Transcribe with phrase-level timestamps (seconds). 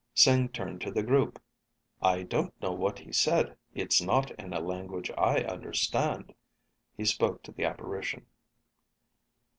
[0.15, 1.39] Sing turned to the group.
[2.01, 3.55] "I don't know what he said.
[3.75, 6.33] It's not in a language I understand."
[6.97, 8.25] He spoke to the apparition.